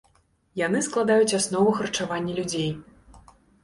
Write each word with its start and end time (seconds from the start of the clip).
Яны 0.61 0.79
складаюць 0.87 1.37
аснову 1.41 1.77
харчавання 1.83 2.33
людзей. 2.43 2.71